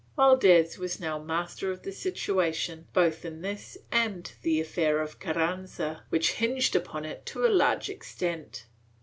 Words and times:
^ 0.13 0.15
Valdes 0.15 0.79
was 0.79 0.99
now 0.99 1.19
master 1.19 1.71
of 1.71 1.83
the 1.83 1.91
situation, 1.91 2.87
both 2.91 3.23
in 3.23 3.43
this 3.43 3.77
and 3.91 4.33
the 4.41 4.59
affair 4.59 4.99
of 4.99 5.19
Carranza, 5.19 6.05
which 6.09 6.31
hinged 6.33 6.75
upon 6.75 7.05
it 7.05 7.23
to 7.27 7.45
a 7.45 7.49
large 7.53 7.87
extent. 7.87 8.65